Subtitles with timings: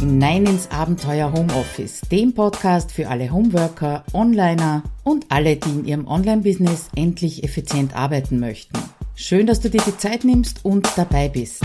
[0.00, 6.06] hinein ins Abenteuer Homeoffice, dem Podcast für alle Homeworker, Onliner und alle, die in ihrem
[6.06, 8.78] Online-Business endlich effizient arbeiten möchten.
[9.14, 11.62] Schön, dass du dir die Zeit nimmst und dabei bist.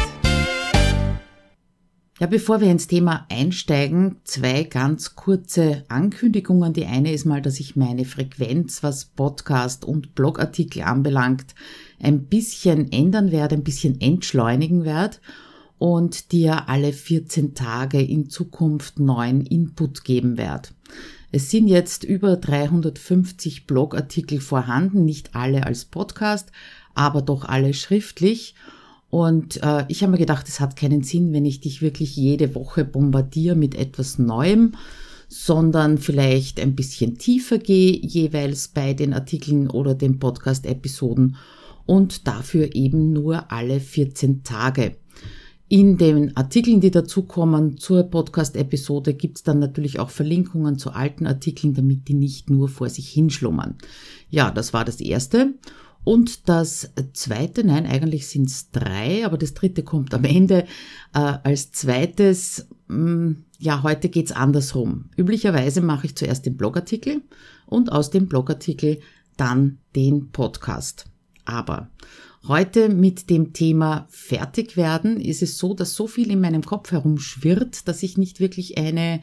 [2.19, 6.73] Ja, bevor wir ins Thema einsteigen, zwei ganz kurze Ankündigungen.
[6.73, 11.55] Die eine ist mal, dass ich meine Frequenz, was Podcast und Blogartikel anbelangt,
[12.01, 15.19] ein bisschen ändern werde, ein bisschen entschleunigen werde
[15.77, 20.69] und dir alle 14 Tage in Zukunft neuen Input geben werde.
[21.31, 26.51] Es sind jetzt über 350 Blogartikel vorhanden, nicht alle als Podcast,
[26.93, 28.55] aber doch alle schriftlich.
[29.09, 32.55] Und äh, ich habe mir gedacht, es hat keinen Sinn, wenn ich dich wirklich jede
[32.55, 34.73] Woche bombardiere mit etwas Neuem,
[35.27, 41.35] sondern vielleicht ein bisschen tiefer gehe jeweils bei den Artikeln oder den Podcast-Episoden
[41.85, 44.95] und dafür eben nur alle 14 Tage.
[45.67, 51.73] In den Artikeln, die dazukommen zur Podcast-Episode, gibt's dann natürlich auch Verlinkungen zu alten Artikeln,
[51.73, 53.75] damit die nicht nur vor sich hinschlummern.
[54.29, 55.55] Ja, das war das Erste.
[56.03, 60.65] Und das zweite, nein, eigentlich sind's drei, aber das dritte kommt am Ende
[61.15, 62.67] äh, als zweites.
[62.87, 65.05] Mh, hm, ja, heute geht's andersrum.
[65.17, 67.23] Üblicherweise mache ich zuerst den Blogartikel
[67.65, 68.99] und aus dem Blogartikel
[69.35, 71.05] dann den Podcast.
[71.43, 71.89] Aber
[72.47, 76.91] Heute mit dem Thema fertig werden ist es so, dass so viel in meinem Kopf
[76.91, 79.21] herumschwirrt, dass ich nicht wirklich eine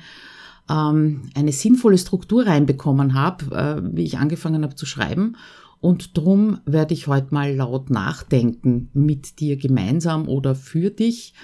[0.69, 5.37] ähm, eine sinnvolle Struktur reinbekommen habe, äh, wie ich angefangen habe zu schreiben.
[5.81, 11.35] Und drum werde ich heute mal laut nachdenken mit dir gemeinsam oder für dich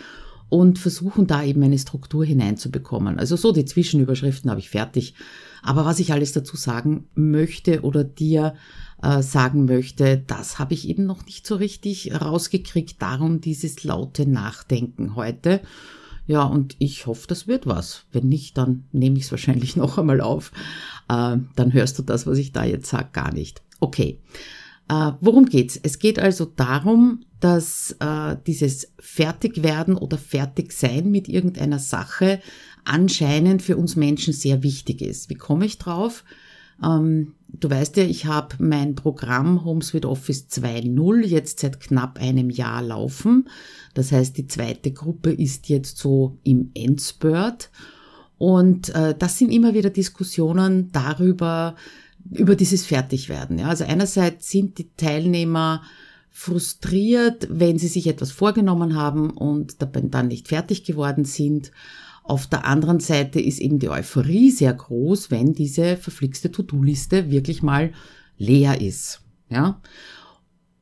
[0.48, 3.18] und versuchen da eben eine Struktur hineinzubekommen.
[3.18, 5.14] Also so die Zwischenüberschriften habe ich fertig.
[5.62, 8.54] Aber was ich alles dazu sagen möchte oder dir
[9.02, 13.00] äh, sagen möchte, das habe ich eben noch nicht so richtig rausgekriegt.
[13.00, 15.60] Darum dieses laute Nachdenken heute.
[16.26, 18.04] Ja, und ich hoffe, das wird was.
[18.12, 20.52] Wenn nicht, dann nehme ich es wahrscheinlich noch einmal auf.
[21.08, 23.62] Äh, dann hörst du das, was ich da jetzt sage, gar nicht.
[23.80, 24.20] Okay.
[24.88, 25.78] Äh, worum geht's?
[25.82, 32.40] Es geht also darum, dass äh, dieses Fertigwerden oder Fertigsein mit irgendeiner Sache
[32.84, 35.30] anscheinend für uns Menschen sehr wichtig ist.
[35.30, 36.24] Wie komme ich drauf?
[36.82, 42.50] Ähm, du weißt ja, ich habe mein Programm HomeSuite Office 2.0 jetzt seit knapp einem
[42.50, 43.48] Jahr laufen.
[43.94, 47.70] Das heißt, die zweite Gruppe ist jetzt so im Endspurt.
[48.38, 51.74] Und äh, das sind immer wieder Diskussionen darüber,
[52.30, 53.58] über dieses Fertigwerden.
[53.58, 53.68] Ja.
[53.68, 55.82] Also einerseits sind die Teilnehmer
[56.30, 61.72] frustriert, wenn sie sich etwas vorgenommen haben und dann nicht fertig geworden sind.
[62.28, 67.62] Auf der anderen Seite ist eben die Euphorie sehr groß, wenn diese verflixte To-Do-Liste wirklich
[67.62, 67.92] mal
[68.36, 69.22] leer ist.
[69.48, 69.80] Ja.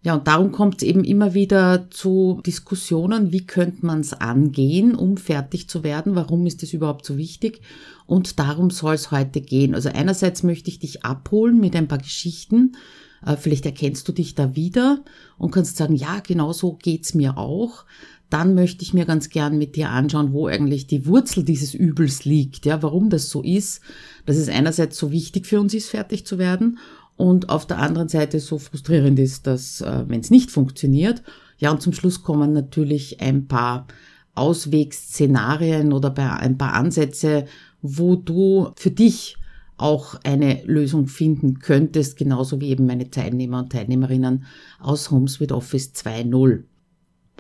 [0.03, 4.95] Ja, und darum kommt es eben immer wieder zu Diskussionen, wie könnte man es angehen,
[4.95, 7.61] um fertig zu werden, warum ist das überhaupt so wichtig
[8.07, 9.75] und darum soll es heute gehen.
[9.75, 12.77] Also einerseits möchte ich dich abholen mit ein paar Geschichten,
[13.25, 15.03] äh, vielleicht erkennst du dich da wieder
[15.39, 17.85] und kannst sagen, ja, genau so geht's mir auch
[18.31, 22.25] dann möchte ich mir ganz gern mit dir anschauen, wo eigentlich die Wurzel dieses Übels
[22.25, 23.81] liegt, ja, warum das so ist,
[24.25, 26.79] dass es einerseits so wichtig für uns ist, fertig zu werden
[27.17, 31.23] und auf der anderen Seite so frustrierend ist, dass, äh, wenn es nicht funktioniert,
[31.59, 33.87] ja, und zum Schluss kommen natürlich ein paar
[34.35, 37.47] Auswegsszenarien oder ein paar Ansätze,
[37.81, 39.37] wo du für dich
[39.79, 44.45] auch eine Lösung finden könntest, genauso wie eben meine Teilnehmer und Teilnehmerinnen
[44.79, 46.65] aus Homes with Office 2.0.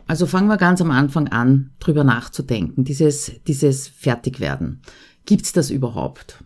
[0.06, 4.82] Also fangen wir ganz am Anfang an, drüber nachzudenken, dieses, dieses Fertigwerden.
[5.24, 6.44] Gibt's das überhaupt?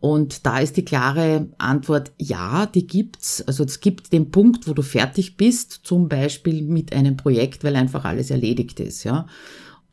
[0.00, 3.42] Und da ist die klare Antwort, ja, die gibt's.
[3.42, 7.76] Also es gibt den Punkt, wo du fertig bist, zum Beispiel mit einem Projekt, weil
[7.76, 9.26] einfach alles erledigt ist, ja.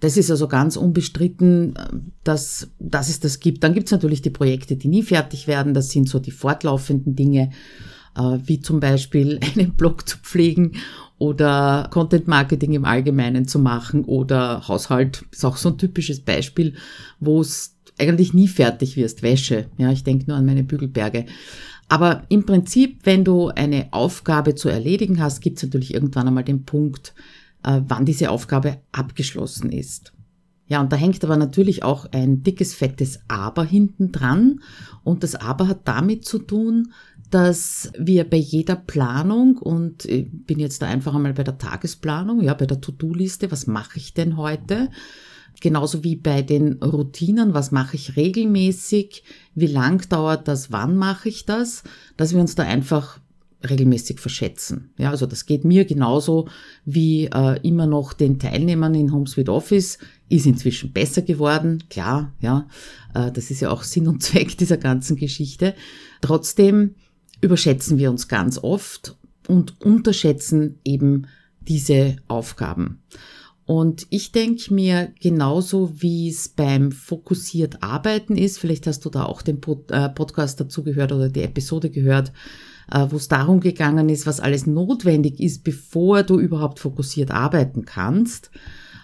[0.01, 1.75] Das ist also ganz unbestritten,
[2.23, 3.63] dass, dass es das gibt.
[3.63, 5.75] Dann gibt's natürlich die Projekte, die nie fertig werden.
[5.75, 7.51] Das sind so die fortlaufenden Dinge,
[8.17, 10.73] äh, wie zum Beispiel einen Blog zu pflegen
[11.21, 16.73] oder Content Marketing im Allgemeinen zu machen oder Haushalt ist auch so ein typisches Beispiel,
[17.19, 19.67] wo es eigentlich nie fertig wirst, Wäsche.
[19.77, 21.27] Ja, ich denke nur an meine Bügelberge.
[21.89, 26.43] Aber im Prinzip, wenn du eine Aufgabe zu erledigen hast, gibt es natürlich irgendwann einmal
[26.43, 27.13] den Punkt,
[27.63, 30.13] äh, wann diese Aufgabe abgeschlossen ist.
[30.71, 34.61] Ja, und da hängt aber natürlich auch ein dickes, fettes Aber hinten dran.
[35.03, 36.93] Und das Aber hat damit zu tun,
[37.29, 42.39] dass wir bei jeder Planung, und ich bin jetzt da einfach einmal bei der Tagesplanung,
[42.39, 44.87] ja, bei der To-Do-Liste, was mache ich denn heute?
[45.59, 51.27] Genauso wie bei den Routinen, was mache ich regelmäßig, wie lang dauert das, wann mache
[51.27, 51.83] ich das,
[52.15, 53.19] dass wir uns da einfach
[53.67, 54.93] regelmäßig verschätzen.
[54.97, 56.47] Ja, also das geht mir genauso
[56.85, 59.97] wie äh, immer noch den Teilnehmern in HomeSuite Office.
[60.29, 62.67] Ist inzwischen besser geworden, klar, ja.
[63.13, 65.75] Äh, das ist ja auch Sinn und Zweck dieser ganzen Geschichte.
[66.21, 66.95] Trotzdem
[67.41, 69.17] überschätzen wir uns ganz oft
[69.47, 71.27] und unterschätzen eben
[71.61, 73.01] diese Aufgaben.
[73.65, 79.23] Und ich denke mir, genauso wie es beim fokussiert Arbeiten ist, vielleicht hast du da
[79.23, 82.33] auch den äh, Podcast dazu gehört oder die Episode gehört,
[83.09, 88.51] wo es darum gegangen ist, was alles notwendig ist, bevor du überhaupt fokussiert arbeiten kannst.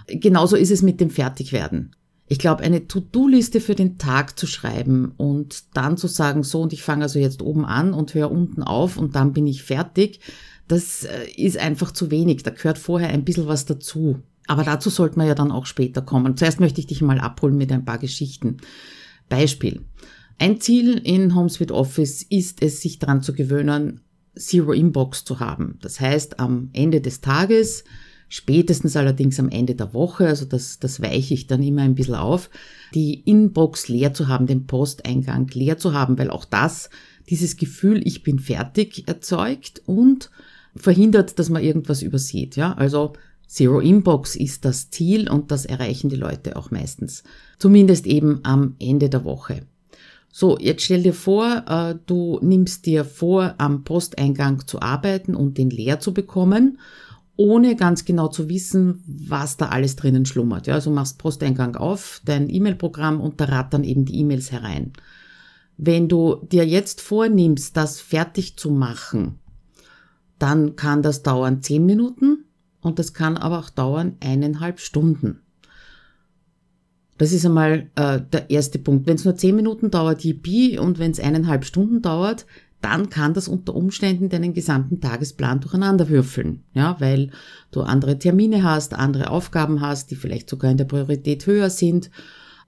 [0.07, 1.95] Genauso ist es mit dem Fertigwerden.
[2.30, 6.74] Ich glaube, eine To-Do-Liste für den Tag zu schreiben und dann zu sagen, so und
[6.74, 10.19] ich fange also jetzt oben an und höre unten auf und dann bin ich fertig,
[10.68, 12.44] das äh, ist einfach zu wenig.
[12.44, 14.19] Da gehört vorher ein bisschen was dazu.
[14.48, 16.36] Aber dazu sollten wir ja dann auch später kommen.
[16.38, 18.57] Zuerst möchte ich dich mal abholen mit ein paar Geschichten.
[19.30, 19.86] Beispiel.
[20.39, 24.01] Ein Ziel in HomeSuite Office ist es, sich daran zu gewöhnen,
[24.38, 25.80] Zero Inbox zu haben.
[25.81, 27.84] Das heißt, am Ende des Tages,
[28.30, 32.16] spätestens allerdings am Ende der Woche, also das, das weiche ich dann immer ein bisschen
[32.16, 32.51] auf,
[32.94, 36.92] die Inbox leer zu haben, den Posteingang leer zu haben, weil auch das
[37.30, 40.30] dieses Gefühl, ich bin fertig erzeugt und
[40.75, 42.56] verhindert, dass man irgendwas übersieht.
[42.56, 43.13] Ja, also
[43.48, 47.24] Zero Inbox ist das Ziel und das erreichen die Leute auch meistens.
[47.57, 49.62] Zumindest eben am Ende der Woche.
[50.39, 55.57] So, jetzt stell dir vor, äh, du nimmst dir vor, am Posteingang zu arbeiten und
[55.57, 56.78] den leer zu bekommen,
[57.38, 60.68] ohne ganz genau zu wissen, was da alles drinnen schlummert.
[60.68, 64.94] Ja, also machst Posteingang auf, dein E-Mail-Programm und da rattern eben die E-Mails herein.
[65.75, 69.39] Wenn du dir jetzt vornimmst, das fertig zu machen,
[70.38, 72.45] dann kann das dauern zehn Minuten
[72.81, 75.46] und das kann aber auch dauern eineinhalb Stunden.
[77.17, 79.07] Das ist einmal äh, der erste Punkt.
[79.07, 82.45] Wenn es nur zehn Minuten dauert, yippie, und wenn es eineinhalb Stunden dauert,
[82.81, 86.63] dann kann das unter Umständen deinen gesamten Tagesplan durcheinander würfeln.
[86.73, 87.31] Ja, weil
[87.71, 92.11] du andere Termine hast, andere Aufgaben hast, die vielleicht sogar in der Priorität höher sind.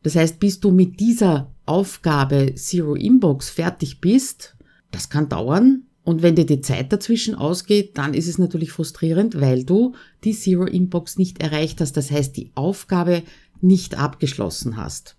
[0.01, 4.55] Das heißt, bis du mit dieser Aufgabe Zero Inbox fertig bist,
[4.91, 5.83] das kann dauern.
[6.03, 9.93] Und wenn dir die Zeit dazwischen ausgeht, dann ist es natürlich frustrierend, weil du
[10.23, 11.97] die Zero Inbox nicht erreicht hast.
[11.97, 13.21] Das heißt, die Aufgabe
[13.61, 15.15] nicht abgeschlossen hast.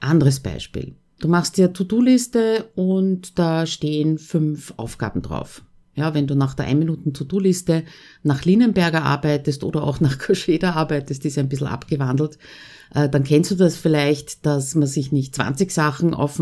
[0.00, 0.94] Anderes Beispiel.
[1.20, 5.62] Du machst dir To-Do-Liste und da stehen fünf Aufgaben drauf.
[5.94, 7.82] Ja, wenn du nach der 1 Minuten To-Do-Liste
[8.22, 12.38] nach Linenberger arbeitest oder auch nach Koscheda arbeitest, ist ein bisschen abgewandelt,
[12.94, 16.40] äh, dann kennst du das vielleicht, dass man sich nicht 20 Sachen auf,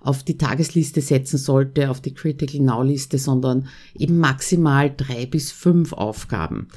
[0.00, 5.52] auf die Tagesliste setzen sollte, auf die Critical Now Liste, sondern eben maximal drei bis
[5.52, 6.68] fünf Aufgaben.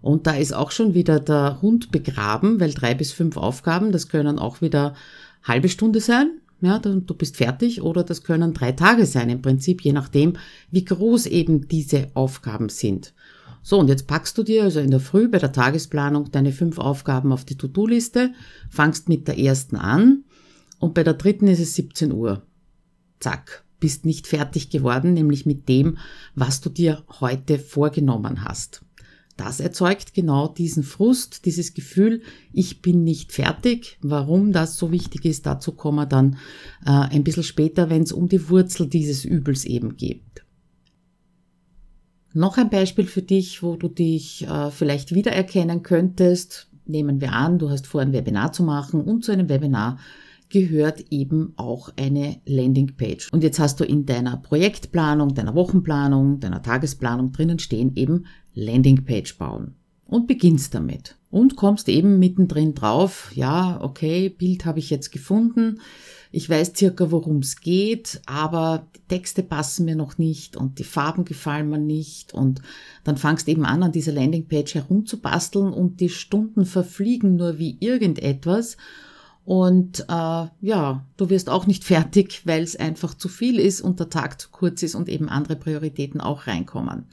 [0.00, 4.08] Und da ist auch schon wieder der Hund begraben, weil drei bis fünf Aufgaben, das
[4.08, 4.94] können auch wieder
[5.42, 6.40] halbe Stunde sein.
[6.60, 10.34] Ja, du bist fertig oder das können drei Tage sein im Prinzip, je nachdem,
[10.72, 13.14] wie groß eben diese Aufgaben sind.
[13.62, 16.78] So, und jetzt packst du dir also in der Früh bei der Tagesplanung deine fünf
[16.78, 18.32] Aufgaben auf die To-Do-Liste,
[18.70, 20.24] fangst mit der ersten an
[20.78, 22.42] und bei der dritten ist es 17 Uhr.
[23.20, 25.98] Zack, bist nicht fertig geworden, nämlich mit dem,
[26.34, 28.82] was du dir heute vorgenommen hast.
[29.38, 33.96] Das erzeugt genau diesen Frust, dieses Gefühl, ich bin nicht fertig.
[34.02, 36.38] Warum das so wichtig ist, dazu kommen wir dann
[36.84, 40.44] äh, ein bisschen später, wenn es um die Wurzel dieses Übels eben geht.
[42.34, 46.68] Noch ein Beispiel für dich, wo du dich äh, vielleicht wiedererkennen könntest.
[46.84, 49.98] Nehmen wir an, du hast vor, ein Webinar zu machen und zu einem Webinar
[50.48, 53.32] gehört eben auch eine Landingpage.
[53.32, 58.24] Und jetzt hast du in deiner Projektplanung, deiner Wochenplanung, deiner Tagesplanung drinnen stehen eben
[58.58, 59.74] Landingpage bauen.
[60.04, 61.16] Und beginnst damit.
[61.30, 65.80] Und kommst eben mittendrin drauf, ja, okay, Bild habe ich jetzt gefunden.
[66.30, 70.84] Ich weiß circa, worum es geht, aber die Texte passen mir noch nicht und die
[70.84, 72.32] Farben gefallen mir nicht.
[72.32, 72.62] Und
[73.04, 78.78] dann fangst eben an, an dieser Landingpage herumzubasteln und die Stunden verfliegen nur wie irgendetwas.
[79.44, 84.00] Und äh, ja, du wirst auch nicht fertig, weil es einfach zu viel ist und
[84.00, 87.04] der Tag zu kurz ist und eben andere Prioritäten auch reinkommen.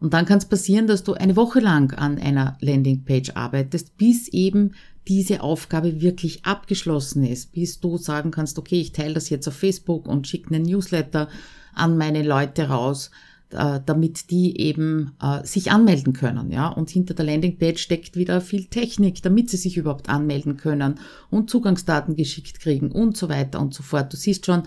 [0.00, 4.28] Und dann kann es passieren, dass du eine Woche lang an einer Landingpage arbeitest, bis
[4.28, 4.72] eben
[5.08, 9.54] diese Aufgabe wirklich abgeschlossen ist, bis du sagen kannst, okay, ich teile das jetzt auf
[9.54, 11.28] Facebook und schicke einen Newsletter
[11.74, 13.10] an meine Leute raus,
[13.50, 16.66] äh, damit die eben äh, sich anmelden können, ja.
[16.68, 20.98] Und hinter der Landingpage steckt wieder viel Technik, damit sie sich überhaupt anmelden können
[21.30, 24.12] und Zugangsdaten geschickt kriegen und so weiter und so fort.
[24.12, 24.64] Du siehst schon,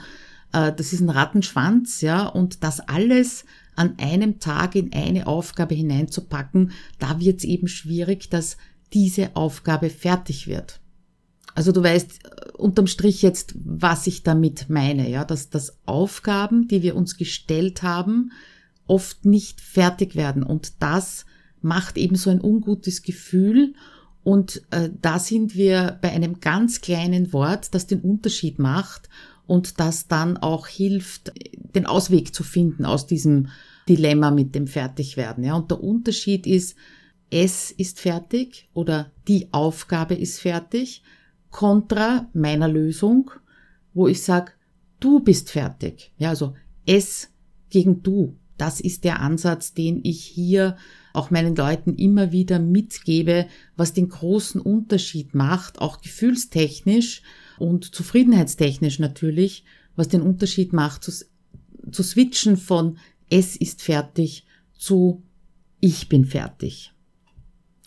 [0.53, 3.43] äh, das ist ein Rattenschwanz, ja, und das alles
[3.79, 8.57] an einem Tag in eine Aufgabe hineinzupacken, da wird es eben schwierig, dass
[8.91, 10.81] diese Aufgabe fertig wird.
[11.55, 12.19] Also du weißt
[12.57, 17.81] unterm Strich jetzt, was ich damit meine, ja, dass das Aufgaben, die wir uns gestellt
[17.81, 18.33] haben,
[18.86, 21.25] oft nicht fertig werden und das
[21.62, 23.75] macht eben so ein ungutes Gefühl
[24.24, 29.09] und äh, da sind wir bei einem ganz kleinen Wort, das den Unterschied macht
[29.48, 31.31] und das dann auch hilft,
[31.75, 33.48] den Ausweg zu finden aus diesem
[33.89, 35.43] Dilemma mit dem Fertigwerden.
[35.43, 36.75] Ja, und der Unterschied ist,
[37.31, 41.03] es ist fertig oder die Aufgabe ist fertig,
[41.50, 43.31] kontra meiner Lösung,
[43.93, 44.51] wo ich sage,
[45.00, 46.13] du bist fertig.
[46.17, 46.53] Ja, also
[46.86, 47.29] es
[47.69, 48.38] gegen du.
[48.58, 50.75] Das ist der Ansatz, den ich hier
[51.13, 57.22] auch meinen Leuten immer wieder mitgebe, was den großen Unterschied macht, auch gefühlstechnisch
[57.58, 59.63] und zufriedenheitstechnisch natürlich,
[59.96, 61.12] was den Unterschied macht, zu,
[61.91, 62.98] zu switchen von
[63.29, 64.45] es ist fertig
[64.77, 65.24] zu
[65.79, 66.93] ich bin fertig.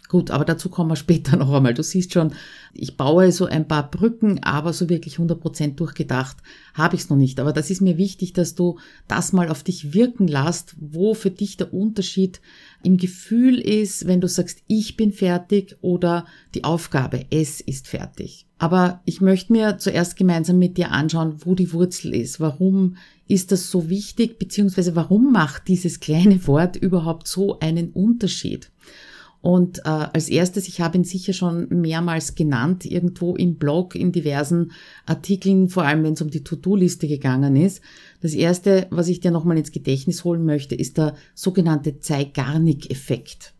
[0.09, 1.73] Gut, aber dazu kommen wir später noch einmal.
[1.73, 2.35] Du siehst schon,
[2.75, 6.37] ich baue so ein paar Brücken, aber so wirklich 100% durchgedacht
[6.75, 7.41] habe ich es noch nicht.
[7.41, 11.31] Aber das ist mir wichtig, dass du das mal auf dich wirken lässt, wo für
[11.31, 12.43] dich der Unterschied
[12.85, 18.47] im Gefühl ist, wenn du sagst, ich bin fertig oder die Aufgabe, es ist fertig.
[18.59, 22.39] Aber ich möchte mir zuerst gemeinsam mit dir anschauen, wo die Wurzel ist.
[22.39, 22.97] Warum
[23.27, 28.71] ist das so wichtig, beziehungsweise warum macht dieses kleine Wort überhaupt so einen Unterschied?
[29.43, 34.13] Und äh, als erstes, ich habe ihn sicher schon mehrmals genannt, irgendwo im Blog, in
[34.13, 34.71] diversen
[35.05, 37.83] Artikeln, vor allem wenn es um die To-Do-Liste gegangen ist.
[38.21, 43.53] Das erste, was ich dir nochmal ins Gedächtnis holen möchte, ist der sogenannte Zeigarnik-Effekt.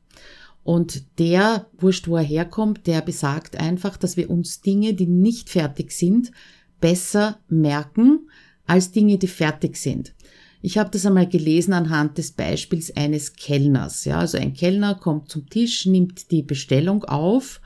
[0.63, 5.51] Und der, wurscht wo er herkommt, der besagt einfach, dass wir uns Dinge, die nicht
[5.51, 6.31] fertig sind,
[6.81, 8.29] besser merken
[8.67, 10.15] als Dinge, die fertig sind.
[10.63, 14.05] Ich habe das einmal gelesen anhand des Beispiels eines Kellners.
[14.05, 17.61] Ja, also ein Kellner kommt zum Tisch, nimmt die Bestellung auf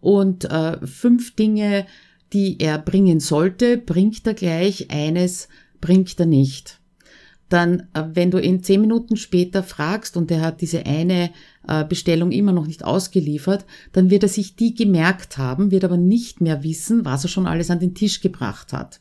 [0.00, 1.86] und äh, fünf Dinge,
[2.32, 5.48] die er bringen sollte, bringt er gleich, eines
[5.80, 6.80] bringt er nicht
[7.48, 11.30] dann, äh, wenn du ihn zehn Minuten später fragst und er hat diese eine
[11.68, 15.96] äh, Bestellung immer noch nicht ausgeliefert, dann wird er sich die gemerkt haben, wird aber
[15.96, 19.00] nicht mehr wissen, was er schon alles an den Tisch gebracht hat.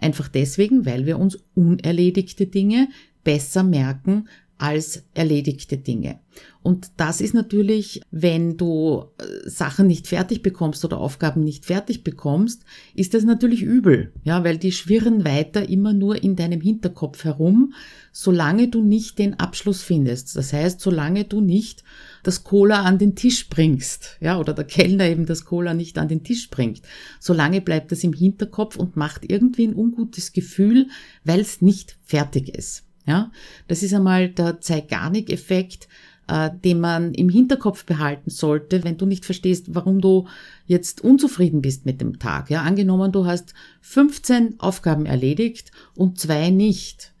[0.00, 2.88] Einfach deswegen, weil wir uns unerledigte Dinge
[3.24, 6.20] besser merken als erledigte Dinge.
[6.62, 12.02] Und das ist natürlich, wenn du äh, Sachen nicht fertig bekommst oder Aufgaben nicht fertig
[12.02, 17.24] bekommst, ist das natürlich übel, ja, weil die schwirren weiter immer nur in deinem Hinterkopf
[17.24, 17.72] herum,
[18.10, 20.34] solange du nicht den Abschluss findest.
[20.34, 21.84] Das heißt, solange du nicht
[22.24, 26.08] das Cola an den Tisch bringst, ja, oder der Kellner eben das Cola nicht an
[26.08, 26.82] den Tisch bringt,
[27.20, 30.88] solange bleibt das im Hinterkopf und macht irgendwie ein ungutes Gefühl,
[31.22, 32.85] weil es nicht fertig ist.
[33.06, 33.30] Ja,
[33.68, 35.88] das ist einmal der Zeigarnik-Effekt,
[36.28, 40.26] äh, den man im Hinterkopf behalten sollte, wenn du nicht verstehst, warum du
[40.66, 42.50] jetzt unzufrieden bist mit dem Tag.
[42.50, 47.12] Ja, angenommen, du hast 15 Aufgaben erledigt und zwei nicht.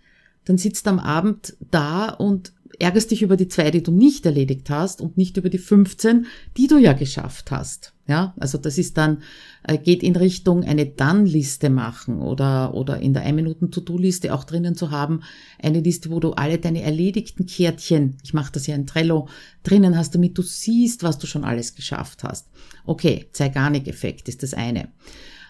[0.44, 4.70] Dann sitzt am Abend da und ärgerst dich über die zwei, die du nicht erledigt
[4.70, 7.92] hast und nicht über die 15, die du ja geschafft hast.
[8.08, 9.22] Ja, also das ist dann,
[9.64, 14.92] äh, geht in Richtung eine Dann-Liste machen oder, oder in der 1-Minuten-To-Do-Liste auch drinnen zu
[14.92, 15.22] haben,
[15.60, 19.28] eine Liste, wo du alle deine erledigten Kärtchen, ich mache das ja in Trello,
[19.64, 22.46] drinnen hast, damit du siehst, was du schon alles geschafft hast.
[22.84, 24.88] Okay, Zeigarnik-Effekt ist das eine.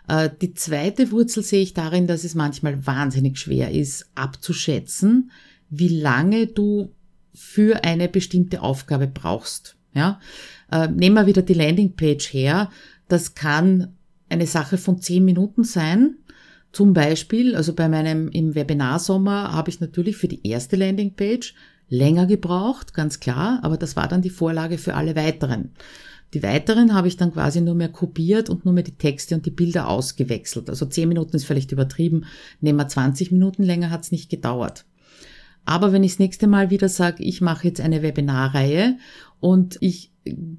[0.09, 5.31] Äh, die zweite Wurzel sehe ich darin, dass es manchmal wahnsinnig schwer ist, abzuschätzen,
[5.69, 6.93] wie lange du
[7.37, 9.77] für eine bestimmte Aufgabe brauchst.
[9.95, 10.21] Ja?
[10.73, 12.71] Äh, nehmen wir wieder die Landingpage her.
[13.09, 13.95] Das kann
[14.29, 16.17] eine Sache von zehn Minuten sein.
[16.73, 21.55] Zum Beispiel, also bei meinem im Webinar-Sommer habe ich natürlich für die erste Landingpage
[21.89, 25.71] länger gebraucht, ganz klar, aber das war dann die Vorlage für alle weiteren.
[26.35, 29.47] Die weiteren habe ich dann quasi nur mehr kopiert und nur mehr die Texte und
[29.47, 30.69] die Bilder ausgewechselt.
[30.69, 32.25] Also zehn Minuten ist vielleicht übertrieben,
[32.61, 34.85] nehmen wir 20 Minuten länger hat es nicht gedauert.
[35.67, 38.97] Aber wenn ich das nächste Mal wieder sage, ich mache jetzt eine Webinarreihe
[39.41, 40.13] und ich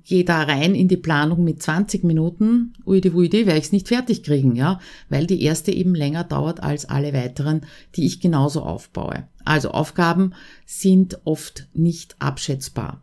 [0.04, 3.88] gehe da rein in die Planung mit 20 Minuten, uide wuide, werde ich es nicht
[3.88, 7.62] fertig kriegen, ja, weil die erste eben länger dauert als alle weiteren,
[7.96, 9.28] die ich genauso aufbaue.
[9.44, 10.34] Also Aufgaben
[10.66, 13.02] sind oft nicht abschätzbar.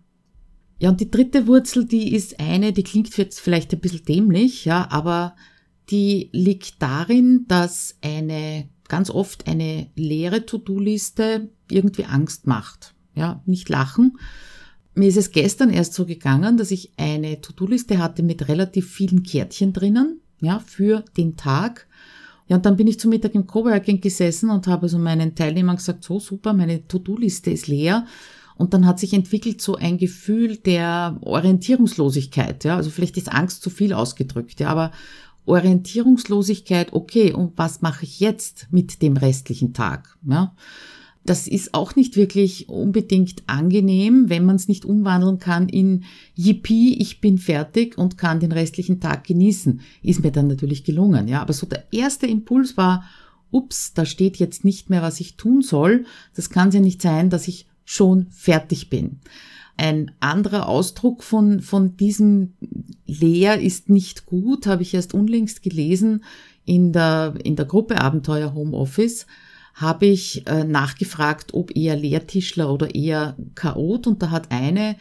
[0.78, 4.64] Ja, und die dritte Wurzel, die ist eine, die klingt jetzt vielleicht ein bisschen dämlich,
[4.64, 5.36] ja, aber
[5.90, 12.94] die liegt darin, dass eine ganz oft eine leere To-Do-Liste irgendwie Angst macht.
[13.14, 14.18] Ja, nicht lachen.
[14.94, 19.22] Mir ist es gestern erst so gegangen, dass ich eine To-Do-Liste hatte mit relativ vielen
[19.22, 21.88] Kärtchen drinnen, ja, für den Tag.
[22.46, 25.76] Ja, und dann bin ich zum Mittag im Coworking gesessen und habe so meinen Teilnehmern
[25.76, 28.06] gesagt, so super, meine To-Do-Liste ist leer.
[28.56, 32.76] Und dann hat sich entwickelt so ein Gefühl der Orientierungslosigkeit, ja.
[32.76, 34.92] Also vielleicht ist Angst zu viel ausgedrückt, ja, aber
[35.46, 40.16] Orientierungslosigkeit, okay, und was mache ich jetzt mit dem restlichen Tag?
[40.26, 40.54] Ja?
[41.26, 46.98] Das ist auch nicht wirklich unbedingt angenehm, wenn man es nicht umwandeln kann in Yippie,
[47.00, 49.80] ich bin fertig und kann den restlichen Tag genießen.
[50.02, 51.40] Ist mir dann natürlich gelungen, ja.
[51.40, 53.04] Aber so der erste Impuls war,
[53.50, 56.04] ups, da steht jetzt nicht mehr, was ich tun soll.
[56.34, 59.20] Das kann ja nicht sein, dass ich schon fertig bin.
[59.76, 62.54] Ein anderer Ausdruck von, von diesem
[63.06, 66.24] Leer ist nicht gut, habe ich erst unlängst gelesen
[66.64, 69.26] in der, in der Gruppe Abenteuer Homeoffice
[69.74, 74.06] habe ich äh, nachgefragt, ob eher Lehrtischler oder eher Chaot.
[74.06, 74.96] Und da hat eine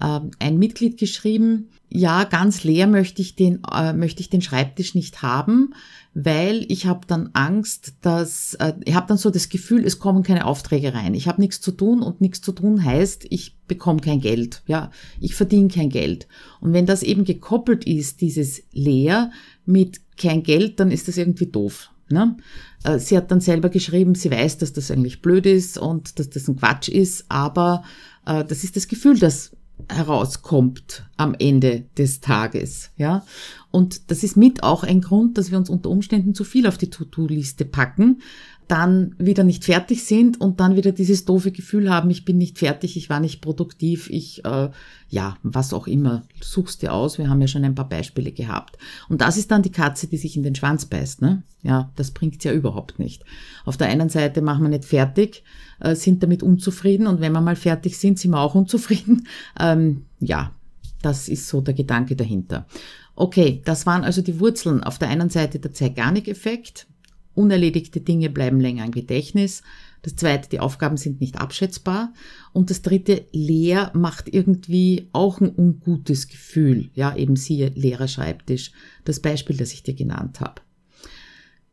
[0.00, 5.22] ein Mitglied geschrieben, ja, ganz leer möchte ich den äh, möchte ich den Schreibtisch nicht
[5.22, 5.74] haben,
[6.12, 10.24] weil ich habe dann Angst, dass äh, ich habe dann so das Gefühl, es kommen
[10.24, 11.14] keine Aufträge rein.
[11.14, 14.62] Ich habe nichts zu tun und nichts zu tun heißt, ich bekomme kein Geld.
[14.66, 16.26] Ja, ich verdiene kein Geld.
[16.60, 19.30] Und wenn das eben gekoppelt ist, dieses leer
[19.64, 21.90] mit kein Geld, dann ist das irgendwie doof.
[22.10, 22.36] Ne?
[22.82, 26.28] Äh, sie hat dann selber geschrieben, sie weiß, dass das eigentlich blöd ist und dass
[26.28, 27.84] das ein Quatsch ist, aber
[28.26, 29.52] äh, das ist das Gefühl, das
[29.88, 33.24] herauskommt am Ende des Tages, ja.
[33.70, 36.78] Und das ist mit auch ein Grund, dass wir uns unter Umständen zu viel auf
[36.78, 38.22] die To-Do-Liste packen,
[38.68, 42.58] dann wieder nicht fertig sind und dann wieder dieses doofe Gefühl haben, ich bin nicht
[42.58, 44.70] fertig, ich war nicht produktiv, ich, äh,
[45.08, 48.78] ja, was auch immer, suchst dir aus, wir haben ja schon ein paar Beispiele gehabt.
[49.08, 51.42] Und das ist dann die Katze, die sich in den Schwanz beißt, ne?
[51.62, 53.24] Ja, das bringt's ja überhaupt nicht.
[53.64, 55.44] Auf der einen Seite machen wir nicht fertig,
[55.80, 59.26] äh, sind damit unzufrieden und wenn wir mal fertig sind, sind wir auch unzufrieden.
[59.60, 60.52] Ähm, ja,
[61.00, 62.66] das ist so der Gedanke dahinter.
[63.14, 64.82] Okay, das waren also die Wurzeln.
[64.82, 66.86] Auf der einen Seite der Zeigarnik-Effekt,
[67.34, 69.62] Unerledigte Dinge bleiben länger im Gedächtnis.
[70.02, 72.12] Das zweite, die Aufgaben sind nicht abschätzbar.
[72.52, 76.90] Und das dritte, leer macht irgendwie auch ein ungutes Gefühl.
[76.94, 78.72] Ja, eben siehe leerer Schreibtisch.
[79.04, 80.62] Das Beispiel, das ich dir genannt habe.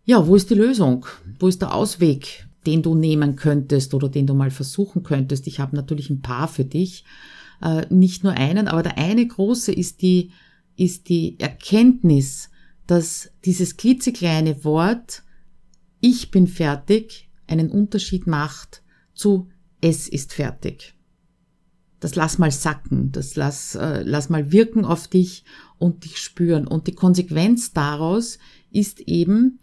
[0.06, 1.06] Ja, wo ist die Lösung?
[1.40, 5.46] Wo ist der Ausweg, den du nehmen könntest oder den du mal versuchen könntest?
[5.46, 7.04] Ich habe natürlich ein paar für dich.
[7.62, 10.32] Äh, nicht nur einen, aber der eine große ist die,
[10.76, 12.50] ist die Erkenntnis,
[12.88, 15.24] dass dieses klitzekleine Wort
[16.02, 18.82] ich bin fertig einen Unterschied macht
[19.14, 19.50] zu
[19.82, 20.94] es ist fertig.
[22.00, 25.44] Das lass mal sacken, das lass, äh, lass mal wirken auf dich
[25.78, 26.68] und dich spüren.
[26.68, 28.40] Und die Konsequenz daraus
[28.72, 29.60] ist eben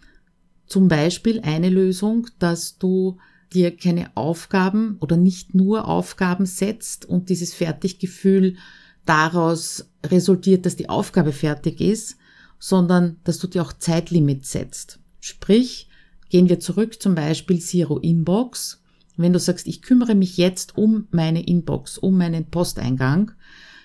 [0.67, 3.19] zum Beispiel eine Lösung, dass du
[3.53, 8.57] dir keine Aufgaben oder nicht nur Aufgaben setzt und dieses Fertiggefühl
[9.05, 12.19] daraus resultiert, dass die Aufgabe fertig ist,
[12.59, 15.01] sondern dass du dir auch Zeitlimit setzt.
[15.21, 15.88] Sprich,
[16.29, 18.83] Gehen wir zurück zum Beispiel Zero Inbox.
[19.17, 23.33] Wenn du sagst, ich kümmere mich jetzt um meine Inbox, um meinen Posteingang,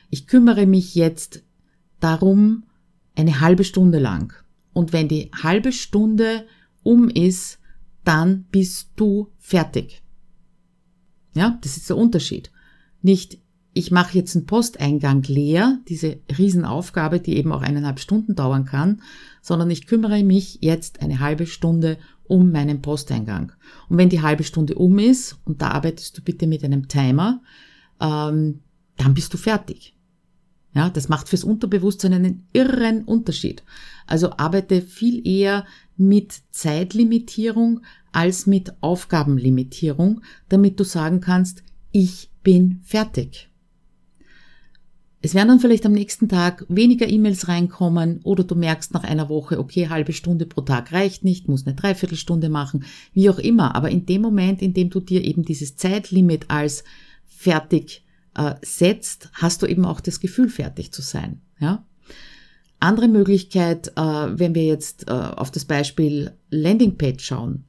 [0.10, 1.44] ich kümmere mich jetzt
[2.00, 2.66] darum
[3.16, 4.34] eine halbe Stunde lang.
[4.74, 6.46] Und wenn die halbe Stunde
[6.84, 7.60] um ist,
[8.04, 10.04] dann bist du fertig.
[11.34, 12.52] Ja, das ist der Unterschied.
[13.02, 13.40] Nicht,
[13.74, 19.02] ich mache jetzt einen Posteingang leer, diese Riesenaufgabe, die eben auch eineinhalb Stunden dauern kann,
[19.42, 23.52] sondern ich kümmere mich jetzt eine halbe Stunde um meinen Posteingang.
[23.90, 27.42] Und wenn die halbe Stunde um ist, und da arbeitest du bitte mit einem Timer,
[28.00, 28.62] ähm,
[28.98, 29.96] dann bist du fertig.
[30.76, 33.64] Ja, das macht fürs Unterbewusstsein einen irren Unterschied.
[34.08, 35.66] Also arbeite viel eher
[35.98, 37.82] mit Zeitlimitierung
[38.12, 43.53] als mit Aufgabenlimitierung, damit du sagen kannst, ich bin fertig.
[45.26, 49.30] Es werden dann vielleicht am nächsten Tag weniger E-Mails reinkommen oder du merkst nach einer
[49.30, 52.84] Woche, okay, halbe Stunde pro Tag reicht nicht, muss eine Dreiviertelstunde machen,
[53.14, 53.74] wie auch immer.
[53.74, 56.84] Aber in dem Moment, in dem du dir eben dieses Zeitlimit als
[57.26, 58.04] fertig
[58.36, 61.40] äh, setzt, hast du eben auch das Gefühl, fertig zu sein.
[61.58, 61.86] Ja?
[62.82, 67.64] Andere Möglichkeit, äh, wenn wir jetzt äh, auf das Beispiel Landingpage schauen,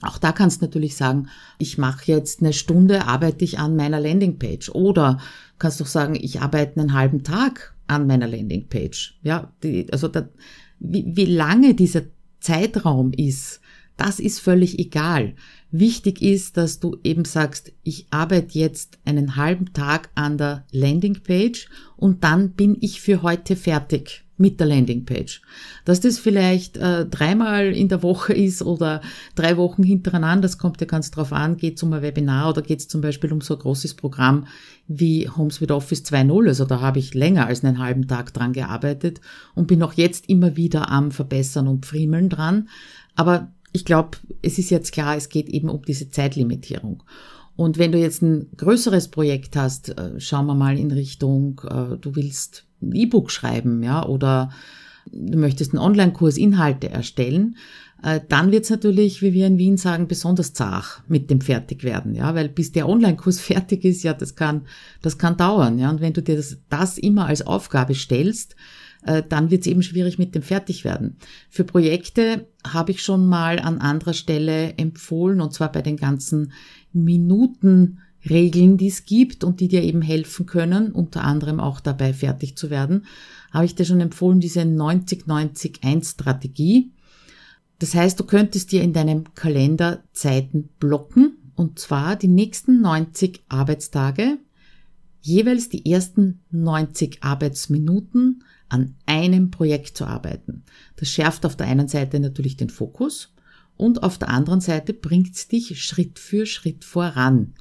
[0.00, 4.00] auch da kannst du natürlich sagen, ich mache jetzt eine Stunde, arbeite ich an meiner
[4.00, 4.70] Landingpage.
[4.70, 5.18] Oder
[5.58, 9.18] kannst doch sagen, ich arbeite einen halben Tag an meiner Landingpage.
[9.22, 10.28] Ja, die, also da,
[10.78, 12.02] wie, wie lange dieser
[12.40, 13.60] Zeitraum ist,
[13.96, 15.34] das ist völlig egal.
[15.72, 21.68] Wichtig ist, dass du eben sagst, ich arbeite jetzt einen halben Tag an der Landingpage
[21.96, 25.42] und dann bin ich für heute fertig mit der Landingpage.
[25.84, 29.02] Dass das vielleicht äh, dreimal in der Woche ist oder
[29.34, 32.62] drei Wochen hintereinander, das kommt ja ganz drauf an, geht es um ein Webinar oder
[32.62, 34.46] geht es zum Beispiel um so ein großes Programm
[34.86, 36.48] wie Homes with Office 2.0.
[36.48, 39.20] Also da habe ich länger als einen halben Tag dran gearbeitet
[39.54, 42.68] und bin auch jetzt immer wieder am Verbessern und Friemeln dran.
[43.14, 47.02] Aber ich glaube, es ist jetzt klar, es geht eben um diese Zeitlimitierung.
[47.56, 51.96] Und wenn du jetzt ein größeres Projekt hast, äh, schauen wir mal in Richtung, äh,
[51.96, 54.50] du willst ein E-Book schreiben, ja, oder
[55.10, 57.56] du möchtest einen Online-Kurs Inhalte erstellen,
[58.02, 62.34] äh, dann wird's natürlich, wie wir in Wien sagen, besonders zart mit dem Fertigwerden, ja,
[62.34, 64.62] weil bis der Online-Kurs fertig ist, ja, das kann,
[65.02, 68.54] das kann dauern, ja, und wenn du dir das, das immer als Aufgabe stellst,
[69.02, 71.16] äh, dann wird's eben schwierig mit dem Fertigwerden.
[71.50, 76.52] Für Projekte habe ich schon mal an anderer Stelle empfohlen, und zwar bei den ganzen
[78.28, 82.56] Minutenregeln, die es gibt und die dir eben helfen können, unter anderem auch dabei fertig
[82.56, 83.06] zu werden,
[83.50, 86.92] habe ich dir schon empfohlen, diese 90-90-1-Strategie.
[87.78, 93.44] Das heißt, du könntest dir in deinem Kalender Zeiten blocken, und zwar die nächsten 90
[93.48, 94.38] Arbeitstage,
[95.22, 100.62] jeweils die ersten 90 Arbeitsminuten an einem Projekt zu arbeiten.
[100.96, 103.34] Das schärft auf der einen Seite natürlich den Fokus
[103.76, 107.54] und auf der anderen Seite bringt es dich Schritt für Schritt voran.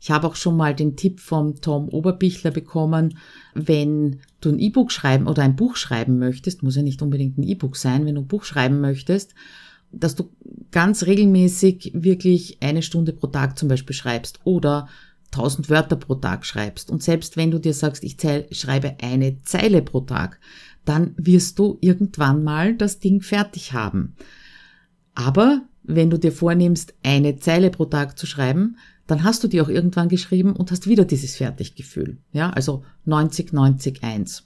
[0.00, 3.18] Ich habe auch schon mal den Tipp vom Tom Oberbichler bekommen,
[3.54, 7.42] wenn du ein E-Book schreiben oder ein Buch schreiben möchtest, muss ja nicht unbedingt ein
[7.42, 9.34] E-Book sein, wenn du ein Buch schreiben möchtest,
[9.90, 10.30] dass du
[10.70, 14.88] ganz regelmäßig wirklich eine Stunde pro Tag zum Beispiel schreibst oder
[15.32, 16.90] 1000 Wörter pro Tag schreibst.
[16.90, 18.16] Und selbst wenn du dir sagst, ich
[18.52, 20.38] schreibe eine Zeile pro Tag,
[20.84, 24.14] dann wirst du irgendwann mal das Ding fertig haben.
[25.14, 28.76] Aber wenn du dir vornimmst, eine Zeile pro Tag zu schreiben,
[29.08, 32.18] dann hast du die auch irgendwann geschrieben und hast wieder dieses Fertiggefühl.
[32.32, 34.44] Ja, also 90, 90, 1.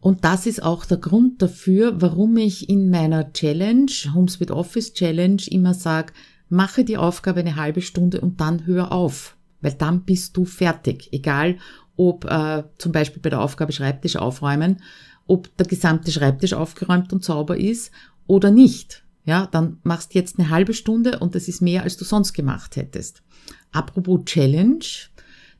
[0.00, 4.92] Und das ist auch der Grund dafür, warum ich in meiner Challenge, Homes with Office
[4.92, 6.12] Challenge, immer sage,
[6.48, 9.36] mache die Aufgabe eine halbe Stunde und dann hör auf.
[9.60, 11.08] Weil dann bist du fertig.
[11.12, 11.56] Egal,
[11.96, 14.82] ob äh, zum Beispiel bei der Aufgabe Schreibtisch aufräumen,
[15.26, 17.90] ob der gesamte Schreibtisch aufgeräumt und sauber ist
[18.26, 19.02] oder nicht.
[19.28, 22.76] Ja, dann machst jetzt eine halbe Stunde und das ist mehr, als du sonst gemacht
[22.76, 23.22] hättest.
[23.72, 24.78] Apropos Challenge,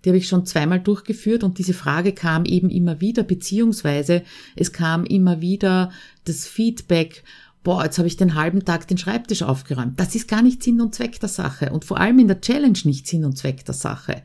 [0.02, 4.22] die habe ich schon zweimal durchgeführt und diese Frage kam eben immer wieder, beziehungsweise
[4.56, 5.92] es kam immer wieder
[6.24, 7.24] das Feedback,
[7.68, 10.00] boah, jetzt habe ich den halben Tag den Schreibtisch aufgeräumt.
[10.00, 12.78] Das ist gar nicht Sinn und Zweck der Sache und vor allem in der Challenge
[12.84, 14.22] nicht Sinn und Zweck der Sache.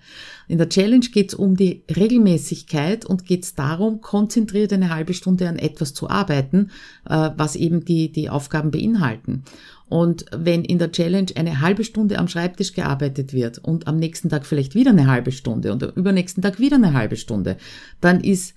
[0.47, 5.13] In der Challenge geht es um die Regelmäßigkeit und geht es darum, konzentriert eine halbe
[5.13, 6.71] Stunde an etwas zu arbeiten,
[7.05, 9.43] äh, was eben die, die Aufgaben beinhalten.
[9.89, 14.29] Und wenn in der Challenge eine halbe Stunde am Schreibtisch gearbeitet wird und am nächsten
[14.29, 17.57] Tag vielleicht wieder eine halbe Stunde und am übernächsten Tag wieder eine halbe Stunde,
[17.99, 18.55] dann ist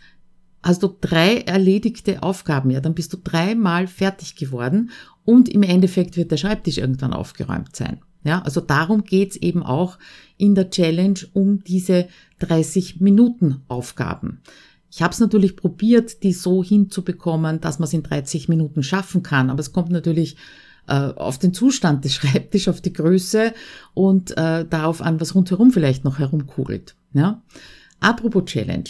[0.66, 4.90] hast du drei erledigte Aufgaben, ja, dann bist du dreimal fertig geworden
[5.24, 8.00] und im Endeffekt wird der Schreibtisch irgendwann aufgeräumt sein.
[8.24, 9.98] Ja, also darum geht's eben auch
[10.36, 12.08] in der Challenge um diese
[12.40, 14.40] 30 Minuten Aufgaben.
[14.90, 19.22] Ich habe es natürlich probiert, die so hinzubekommen, dass man es in 30 Minuten schaffen
[19.22, 20.36] kann, aber es kommt natürlich
[20.88, 23.52] äh, auf den Zustand des Schreibtisches, auf die Größe
[23.94, 26.96] und äh, darauf an, was rundherum vielleicht noch herumkugelt.
[27.12, 27.42] Ja?
[28.00, 28.88] Apropos Challenge.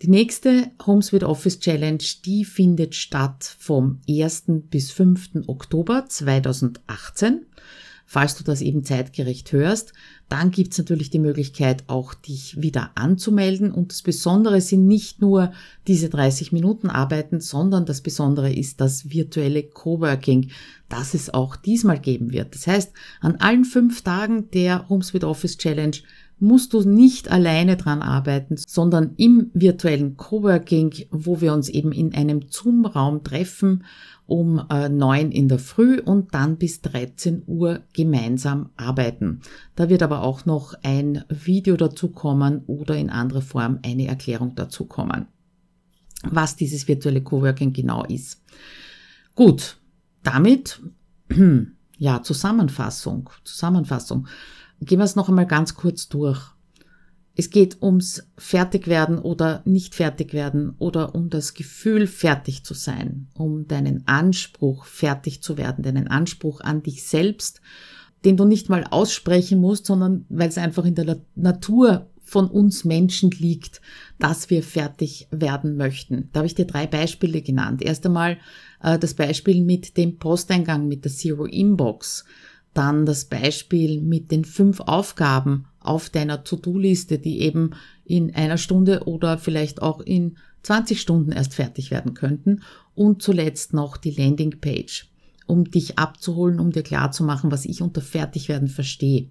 [0.00, 4.44] Die nächste Homes with Office Challenge, die findet statt vom 1.
[4.70, 5.48] bis 5.
[5.48, 7.46] Oktober 2018.
[8.06, 9.92] Falls du das eben zeitgerecht hörst,
[10.28, 13.72] dann gibt's natürlich die Möglichkeit, auch dich wieder anzumelden.
[13.72, 15.52] Und das Besondere sind nicht nur
[15.88, 20.50] diese 30 Minuten Arbeiten, sondern das Besondere ist das virtuelle Coworking,
[20.88, 22.54] das es auch diesmal geben wird.
[22.54, 25.96] Das heißt, an allen fünf Tagen der Homes with Office Challenge
[26.40, 32.14] musst du nicht alleine dran arbeiten, sondern im virtuellen Coworking, wo wir uns eben in
[32.14, 33.84] einem Zoom-Raum treffen
[34.28, 39.40] um äh, neun in der Früh und dann bis 13 Uhr gemeinsam arbeiten.
[39.74, 44.54] Da wird aber auch noch ein Video dazu kommen oder in anderer Form eine Erklärung
[44.54, 45.28] dazu kommen,
[46.24, 48.44] was dieses virtuelle Coworking genau ist.
[49.34, 49.78] Gut,
[50.22, 50.82] damit
[51.96, 54.28] ja Zusammenfassung, Zusammenfassung.
[54.80, 56.40] Gehen wir es noch einmal ganz kurz durch.
[57.34, 63.28] Es geht ums Fertigwerden oder nicht fertig werden oder um das Gefühl, fertig zu sein,
[63.34, 67.60] um deinen Anspruch, fertig zu werden, deinen Anspruch an dich selbst,
[68.24, 72.84] den du nicht mal aussprechen musst, sondern weil es einfach in der Natur von uns
[72.84, 73.80] Menschen liegt,
[74.18, 76.28] dass wir fertig werden möchten.
[76.32, 77.82] Da habe ich dir drei Beispiele genannt.
[77.82, 78.38] Erst einmal
[78.82, 82.24] äh, das Beispiel mit dem Posteingang, mit der Zero Inbox.
[82.74, 87.70] Dann das Beispiel mit den fünf Aufgaben auf deiner To-Do-Liste, die eben
[88.04, 92.62] in einer Stunde oder vielleicht auch in 20 Stunden erst fertig werden könnten.
[92.94, 95.08] Und zuletzt noch die Landingpage,
[95.46, 99.28] um dich abzuholen, um dir klarzumachen, was ich unter Fertigwerden verstehe.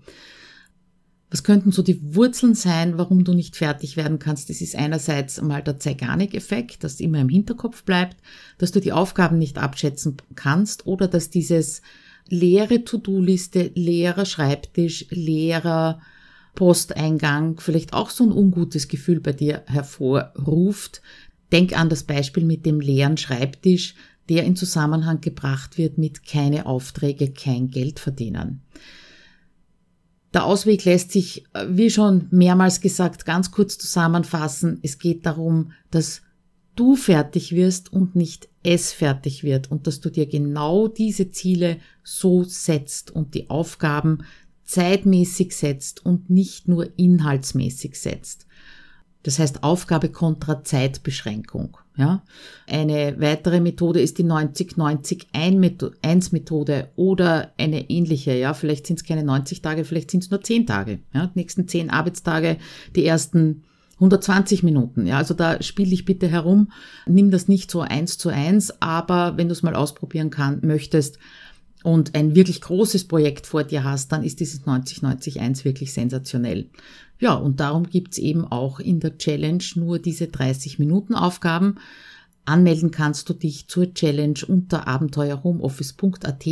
[1.30, 4.50] Was könnten so die Wurzeln sein, warum du nicht fertig werden kannst?
[4.50, 8.16] Das ist einerseits mal der Zeigarnik-Effekt, dass immer im Hinterkopf bleibt,
[8.58, 11.82] dass du die Aufgaben nicht abschätzen kannst oder dass dieses
[12.30, 16.02] leere To-Do-Liste, leerer Schreibtisch, leerer
[16.56, 21.02] Posteingang vielleicht auch so ein ungutes Gefühl bei dir hervorruft,
[21.52, 23.96] Denk an das Beispiel mit dem leeren Schreibtisch,
[24.30, 28.62] der in Zusammenhang gebracht wird mit keine Aufträge, kein Geld verdienen.
[30.34, 34.80] Der Ausweg lässt sich, äh, wie schon mehrmals gesagt, ganz kurz zusammenfassen.
[34.84, 36.22] Es geht darum, dass
[36.78, 41.78] du fertig wirst und nicht es fertig wird und dass du dir genau diese Ziele
[42.04, 44.20] so setzt und die Aufgaben
[44.64, 48.46] zeitmäßig setzt und nicht nur inhaltsmäßig setzt.
[49.24, 51.78] Das heißt Aufgabe kontra Zeitbeschränkung.
[51.98, 52.24] Ja?
[52.68, 58.38] Eine weitere Methode ist die 90-90-1-Methode oder eine ähnliche.
[58.38, 58.54] Ja?
[58.54, 61.00] Vielleicht sind es keine 90 Tage, vielleicht sind es nur 10 Tage.
[61.14, 61.28] Ja?
[61.28, 62.56] Die nächsten 10 Arbeitstage,
[62.96, 63.64] die ersten
[63.98, 65.06] 120 Minuten.
[65.08, 66.72] Ja, also da spiel dich bitte herum.
[67.08, 71.18] Nimm das nicht so eins zu eins, aber wenn du es mal ausprobieren kann, möchtest
[71.84, 76.70] und ein wirklich großes Projekt vor dir hast, dann ist dieses 90-90-1 wirklich sensationell.
[77.20, 81.76] Ja, und darum gibt's eben auch in der Challenge nur diese 30 Minuten Aufgaben.
[82.46, 86.46] Anmelden kannst du dich zur Challenge unter abenteuerhomeoffice.at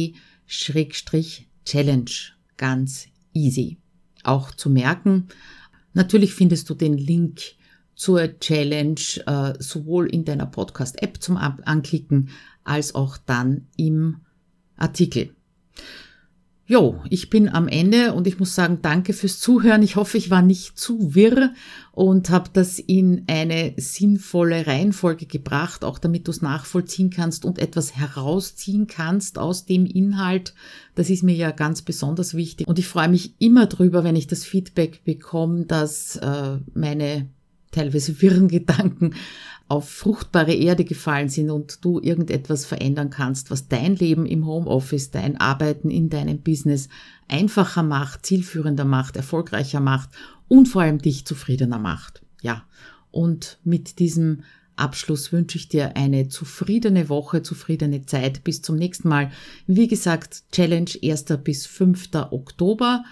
[0.45, 2.11] Schrägstrich Challenge.
[2.57, 3.77] Ganz easy.
[4.23, 5.27] Auch zu merken.
[5.95, 7.41] Natürlich findest du den Link
[7.95, 12.29] zur Challenge äh, sowohl in deiner Podcast-App zum Anklicken
[12.63, 14.17] als auch dann im
[14.75, 15.34] Artikel.
[16.67, 19.83] Jo, ich bin am Ende und ich muss sagen, danke fürs Zuhören.
[19.83, 21.53] Ich hoffe, ich war nicht zu wirr
[21.91, 27.59] und habe das in eine sinnvolle Reihenfolge gebracht, auch damit du es nachvollziehen kannst und
[27.59, 30.55] etwas herausziehen kannst aus dem Inhalt.
[30.95, 32.67] Das ist mir ja ganz besonders wichtig.
[32.67, 37.27] Und ich freue mich immer drüber, wenn ich das Feedback bekomme, dass äh, meine
[37.75, 39.15] teilweise wirren Gedanken
[39.67, 45.09] auf fruchtbare Erde gefallen sind und du irgendetwas verändern kannst, was dein Leben im Homeoffice,
[45.09, 46.87] dein Arbeiten in deinem Business
[47.27, 50.09] einfacher macht, zielführender macht, erfolgreicher macht
[50.47, 52.21] und vor allem dich zufriedener macht.
[52.41, 52.63] Ja.
[53.09, 54.43] Und mit diesem
[54.75, 58.43] Abschluss wünsche ich dir eine zufriedene Woche, zufriedene Zeit.
[58.43, 59.31] Bis zum nächsten Mal.
[59.67, 61.25] Wie gesagt, Challenge 1.
[61.43, 62.09] bis 5.
[62.31, 63.03] Oktober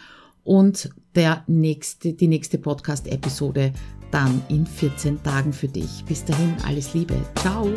[0.43, 3.73] und der nächste, die nächste Podcast-Episode
[4.13, 6.05] dann in 14 Tagen für dich.
[6.05, 7.15] Bis dahin alles Liebe.
[7.35, 7.67] Ciao.